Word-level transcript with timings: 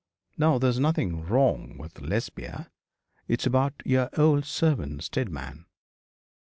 'No, 0.35 0.57
there 0.57 0.71
is 0.71 0.79
nothing 0.79 1.21
wrong 1.23 1.77
with 1.77 2.01
Lesbia. 2.01 2.71
It 3.27 3.41
is 3.43 3.45
about 3.45 3.75
your 3.85 4.09
old 4.17 4.45
servant 4.45 5.03
Steadman.' 5.03 5.67